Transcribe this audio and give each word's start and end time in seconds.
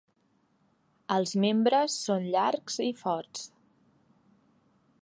Els 1.15 1.33
membres 1.43 1.99
són 2.07 2.27
llarg 2.37 2.75
i 2.87 2.91
forts. 3.03 3.47